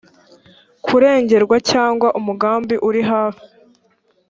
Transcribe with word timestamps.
kurengerwa 0.85 1.55
cyangwa 1.69 2.07
umugambi 2.19 2.75
uri 2.87 3.01
hafi 3.11 3.45